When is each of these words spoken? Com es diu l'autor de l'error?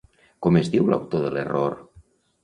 Com 0.45 0.55
es 0.61 0.69
diu 0.75 0.87
l'autor 0.93 1.21
de 1.25 1.29
l'error? 1.35 1.77